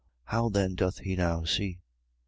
[0.23, 1.73] How then doth he now see?
[1.73, 1.77] 9:20.